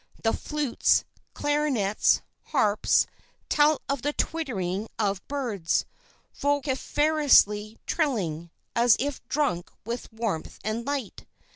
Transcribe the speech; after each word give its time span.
The 0.23 0.33
flutes, 0.33 1.03
clarinets, 1.35 2.21
harps, 2.45 3.05
tell 3.49 3.83
of 3.87 4.01
the 4.01 4.13
twittering 4.13 4.89
of 4.97 5.21
birds, 5.27 5.85
vociferously 6.33 7.77
trilling, 7.85 8.49
as 8.75 8.95
if 8.97 9.23
drunk 9.27 9.69
with 9.85 10.11
warmth 10.11 10.57
and 10.63 10.87
light. 10.87 11.27